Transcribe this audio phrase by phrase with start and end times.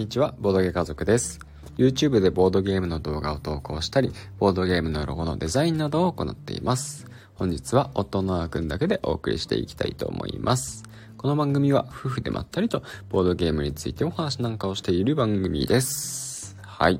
[0.00, 1.40] にちは、ボードゲー家族です。
[1.76, 7.06] YouTube でボードゲームの動画を投稿したり、ボードゲームのロゴのデザインなどを行っています。
[7.34, 10.84] 本日は夫のあくんだけでお送りしていきたいと思います。
[11.18, 16.56] この番組は夫婦でまったりとボードゲームについてお話なんかをしている番組です。
[16.62, 16.98] はい。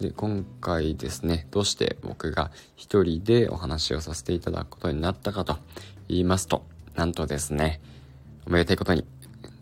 [0.00, 5.58] で、今回ですね、どうして僕が一人でお話をさせていただくことになったかと
[6.08, 6.64] 言いますと、
[6.96, 7.80] なんとですね、
[8.48, 9.06] おめでたいことに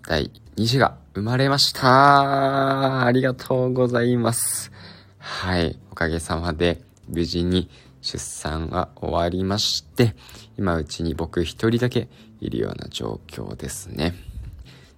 [0.06, 3.04] 第2子が生まれました。
[3.04, 4.70] ありがとうございます。
[5.18, 5.77] はい。
[5.91, 7.68] おかげさまで無事に
[8.02, 10.14] 出産は終わりまして、
[10.56, 12.08] 今うちに僕一人だけ
[12.41, 14.14] いるような状況ですね。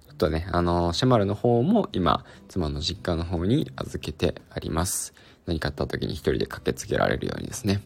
[0.09, 5.15] ちょっとね、あの、シェマルの方も今、妻の実家の方に預けてあります。
[5.47, 7.81] 何かあった時に一人で駆けつけられるようにですね。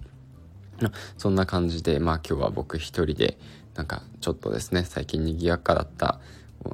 [1.17, 3.37] そんな感じで、まあ今日は僕一人で、
[3.75, 6.19] なんかちょっとですね、最近賑やかだった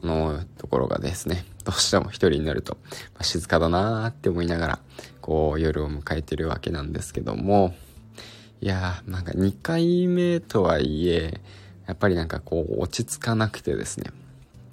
[0.02, 2.78] のところがですね、どうしても一人になると、
[3.14, 4.80] まあ、静かだなーって思いながら、
[5.22, 7.74] こう夜を迎えてるわけなんですけども、
[8.62, 11.42] いやー、なんか2回目とはいえ、
[11.88, 14.12] やっぱりなんかこう落ち着かなくてですね、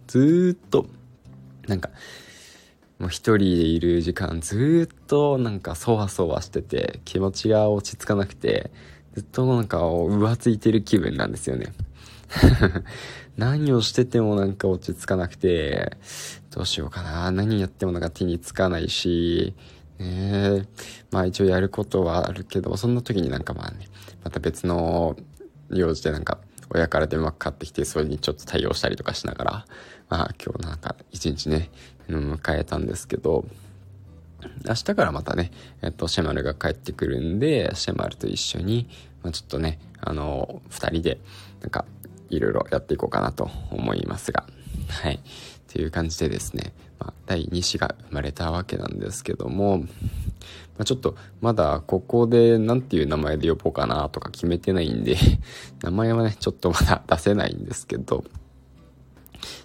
[0.06, 0.86] ずーっと、
[1.66, 1.91] なんか、
[2.98, 8.72] もう一人でいる時間ずっとなんかそわそわしてて気持ちが落ち着かなくて
[9.14, 11.72] ずっとなんか浮ついてる気分なんですよね。
[13.37, 15.97] 何をしててもなんか落ち着かなくて、
[16.51, 17.31] どうしようかな。
[17.31, 19.55] 何やってもなんか手につかないし、
[19.98, 20.67] ね
[21.11, 23.89] まあ一応やることはあるけど、そんな時になんかまあね、
[24.25, 25.17] また別の
[25.71, 26.39] 用事でなんか
[26.71, 29.67] 親から電話かかってきて、それにちょっと対応したりとかしながら、
[30.09, 31.71] まあ今日なんか一日ね、
[32.09, 33.45] 迎えたんですけど、
[34.67, 35.51] 明日からまたね、
[35.83, 38.89] えっと、シェマルが帰ってくるんで、シェマルと一緒に、
[39.23, 41.21] まあ、ちょっとね、あの、二人で、
[41.61, 41.84] なんか、
[42.31, 44.47] いろいろやっていこうかなと思いますが、
[44.89, 45.21] はい。
[45.73, 49.87] という感じでですね、まあ、第2子が生まれたわけなんですけども、ま
[50.81, 55.17] あ、ちょっとまだここで何ていう名前で呼ぼうかなとか決めてないんで
[55.83, 58.25] 名前はね、ちょっとまだ出せないんですけど、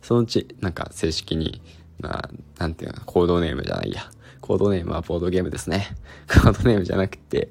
[0.02, 1.62] そのうちなんか正式に、
[2.00, 2.30] まあ、
[2.60, 4.12] なんていうの、コードネームじゃないや。
[4.42, 5.96] コードネームはボードゲームですね。
[6.28, 7.50] コードネームじゃなくて、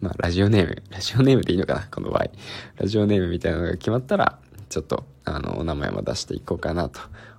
[0.00, 2.26] まあ、ラジオネーム、ラジオネームでいいのかなこの場合。
[2.76, 4.40] ラジオネームみたいなのが決まったら、
[4.74, 6.98] ちょっと、あの、お名前も出していこうかなと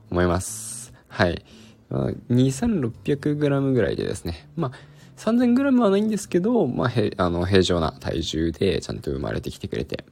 [0.10, 0.94] 思います。
[1.10, 1.44] はい。
[1.90, 4.48] まあ、2600g ぐらいでですね。
[4.56, 4.72] まあ、
[5.18, 10.06] 3000g はないんですけど、まあ、へ、あの、平常な体重でちゃんと生まれてきてくれて。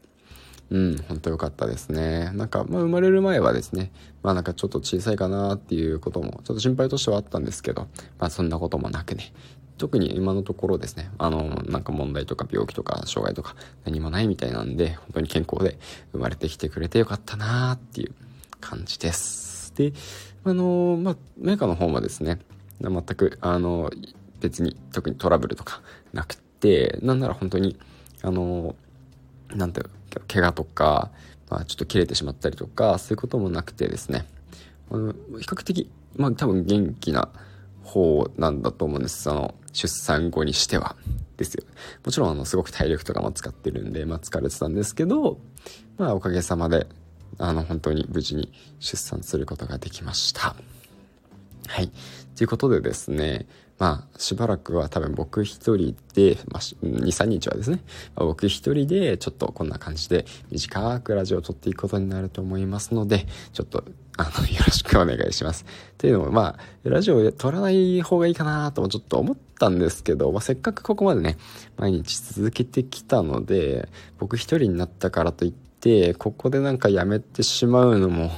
[0.69, 2.29] うん、本当良かったですね。
[2.33, 7.88] なんか、まあ、生まれる前はですね、まあなんかちょっと小さいかなっていうことも、ちょっと心配としてはあったんですけど、
[8.19, 9.31] まあそんなこともなくね、
[9.78, 15.78] 特に今のところですね、あの、なんか問題とか病気とか障害とか何もないみたいなんで、本当に健康で
[16.11, 18.13] 生まれてきてくれてよかったなーっていう
[18.62, 19.73] 感じです。
[19.75, 19.94] で、
[20.44, 22.39] あの、まあ、メーカーの方もですね、
[22.81, 23.91] 全く、あの、
[24.39, 25.81] 別に特にトラブルとか
[26.12, 27.78] なくて、なんなら本当に、
[28.22, 28.75] あの、
[29.56, 29.89] なんていう
[30.28, 31.12] 怪我とか、
[31.50, 34.25] まあ、ちょっと切れてしまったりとか、そういうこともなくてですね、
[34.91, 37.29] あの比較的、まあ多分元気な
[37.83, 39.23] 方なんだと思うんです。
[39.23, 40.95] その、出産後にしては。
[41.38, 41.63] ですよ。
[42.05, 45.39] もちろん、あの、すごく体力とかも使ってるんで、まあ、疲れてたんですけど、
[45.97, 46.88] まあ、おかげさまで、
[47.38, 50.55] あの、本当に無事に出産することができました。
[51.68, 51.91] はい。
[52.35, 53.46] ということでですね、
[53.79, 57.81] まあ、しばらくは多分僕一人で、まあ、2、3日はですね、
[58.16, 63.84] まあ、僕一人でちょっとこんな感じで短くラジオを撮っていくことになると思いますので、ちょっと、
[64.18, 65.66] あの、 よろしくお願いします。
[65.94, 71.38] っていうのも、まあ、ラジオを撮らない方がいいかなともちょっと思ったんですけど、まあ、せっかくここまでね、
[71.78, 78.31] 毎日続けてきたので、僕一人になったからといって、ここでなんかやめてしまうのも、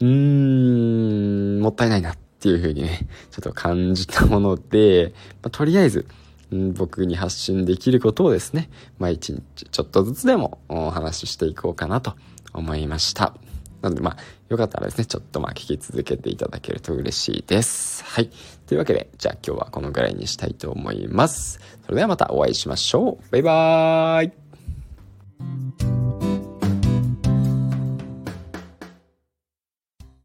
[0.00, 5.12] うーん、もったいないなっていう風にね、 ちょっと感じたもので、
[5.42, 6.06] まあ、とりあえず、
[6.50, 8.70] 僕に発信できることをですね、
[9.00, 12.14] まあ一日ちょっとずつでもお話ししていこうかなと
[12.52, 13.34] 思いました。
[13.82, 14.16] なのでまあ、
[14.48, 18.04] よかったらですね、ちょっとまあ聞き続けていただけると嬉しいです。
[18.04, 18.30] はい。
[18.66, 21.58] というわけで、じゃあ今日はこのぐらいにしたいと思います。
[21.84, 23.32] それではまたお会いしましょう。
[23.32, 24.45] バイバーイ